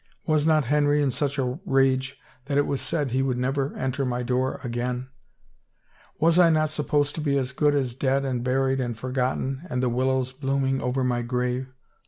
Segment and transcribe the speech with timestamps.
[0.25, 4.23] Was not Henry in such a rage that 'twas said he would never enter my
[4.23, 5.09] door again?
[6.19, 9.83] Was I not supposed to be as good as dead and buried and forgotten and
[9.83, 11.67] the willows blooming over my grave